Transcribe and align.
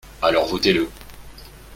Alors 0.23 0.47
votez-le 0.47 0.89